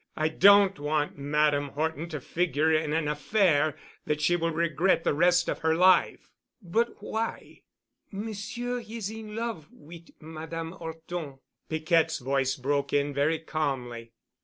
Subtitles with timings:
[0.17, 5.13] I don't want Madame Horton to figure in an affair that she will regret the
[5.13, 7.61] rest of her life." "But why——?"
[8.11, 11.37] "Monsieur is in love wit' Madame 'Orton——"
[11.69, 14.13] Piquette's voice broke in very calmly.